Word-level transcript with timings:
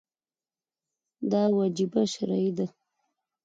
دا 1.31 1.41
وجیبه 1.57 2.01
شرعي 2.13 2.51
ده. 2.57 2.65